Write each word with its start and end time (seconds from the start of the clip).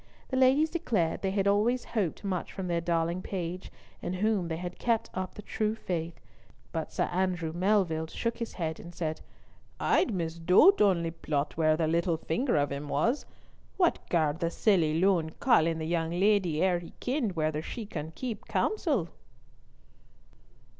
The 0.29 0.35
ladies 0.35 0.71
declared 0.71 1.21
they 1.21 1.29
had 1.29 1.47
always 1.47 1.83
hoped 1.85 2.23
much 2.23 2.51
from 2.51 2.65
their 2.67 2.81
darling 2.81 3.21
page, 3.21 3.71
in 4.01 4.13
whom 4.13 4.47
they 4.47 4.57
had 4.57 4.79
kept 4.79 5.11
up 5.13 5.35
the 5.35 5.43
true 5.43 5.75
faith, 5.75 6.19
but 6.71 6.91
Sir 6.91 7.03
Andrew 7.03 7.53
Melville 7.53 8.07
shook 8.07 8.39
his 8.39 8.53
head 8.53 8.79
and 8.79 8.95
said: 8.95 9.21
"I'd 9.79 10.11
misdoot 10.11 10.81
ony 10.81 11.11
plot 11.11 11.55
where 11.55 11.77
the 11.77 11.85
little 11.85 12.17
finger 12.17 12.55
of 12.55 12.71
him 12.71 12.87
was. 12.89 13.27
What 13.77 13.99
garred 14.09 14.39
the 14.39 14.49
silly 14.49 14.99
loon 14.99 15.33
call 15.39 15.67
in 15.67 15.77
the 15.77 15.85
young 15.85 16.09
leddy 16.09 16.63
ere 16.63 16.79
he 16.79 16.93
kenned 16.99 17.35
whether 17.35 17.61
she 17.61 17.87
wad 17.93 18.15
keep 18.15 18.47
counsel?" 18.47 19.09